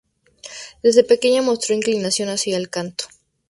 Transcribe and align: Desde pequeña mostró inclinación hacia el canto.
Desde 0.81 1.03
pequeña 1.03 1.43
mostró 1.43 1.75
inclinación 1.75 2.29
hacia 2.29 2.57
el 2.57 2.71
canto. 2.71 3.05